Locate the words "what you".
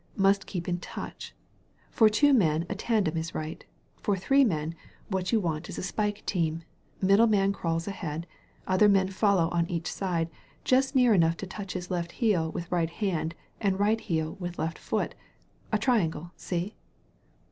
5.09-5.39